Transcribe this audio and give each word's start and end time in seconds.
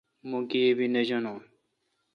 مہ 0.29 0.39
گیبی 0.49 0.87
نہ 0.93 1.01
جانون 1.07 1.39